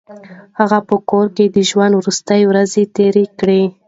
[0.59, 3.61] هغه په کور کې د ژوند وروستۍ ورځې تېرې کړې.